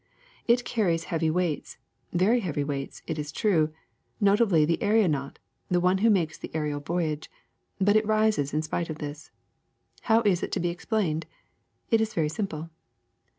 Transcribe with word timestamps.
*^It 0.49 0.65
carries 0.65 1.03
heavy 1.03 1.29
weights, 1.29 1.77
very 2.11 2.39
heavy 2.39 2.63
weights, 2.63 3.03
it 3.05 3.19
is 3.19 3.31
true, 3.31 3.71
notably 4.19 4.65
the 4.65 4.81
aeronaut, 4.81 5.37
the 5.69 5.79
one 5.79 5.99
who 5.99 6.09
makes 6.09 6.39
the 6.39 6.49
aerial 6.55 6.79
voyage; 6.79 7.29
but 7.79 7.95
it 7.95 8.07
rises 8.07 8.51
in 8.51 8.63
spite 8.63 8.89
of 8.89 8.97
this. 8.97 9.29
How 10.09 10.21
is 10.21 10.41
it 10.41 10.51
to 10.53 10.59
be 10.59 10.69
explained! 10.69 11.27
It 11.91 12.01
is 12.01 12.15
very 12.15 12.29
simple. 12.29 12.71